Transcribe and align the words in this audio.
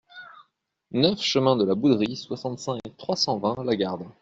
neuf 0.93 1.21
chemin 1.21 1.55
de 1.57 1.63
la 1.63 1.75
Bouderie, 1.75 2.15
soixante-cinq, 2.17 2.79
trois 2.97 3.15
cent 3.15 3.37
vingt, 3.37 3.63
Lagarde 3.63 4.07